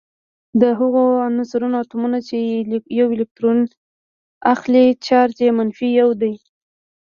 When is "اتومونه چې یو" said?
1.83-3.07